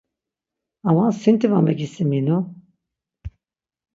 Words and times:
Ama 0.87 1.03
sinti 1.11 1.47
va 1.51 1.59
megisiminu. 1.65 2.37